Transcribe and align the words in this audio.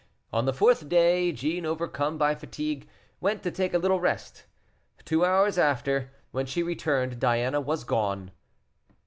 On 0.33 0.45
the 0.45 0.51
fourth 0.51 0.89
day, 0.89 1.31
Jeaune, 1.31 1.63
overcome 1.63 2.17
by 2.17 2.33
fatigue, 2.33 2.87
went 3.19 3.43
to 3.43 3.51
take 3.51 3.75
a 3.75 3.77
little 3.77 3.99
rest: 3.99 4.45
two 5.05 5.23
hours 5.23 5.59
after, 5.59 6.09
when 6.31 6.47
she 6.47 6.63
returned, 6.63 7.19
Diana 7.19 7.61
was 7.61 7.83
gone. 7.83 8.31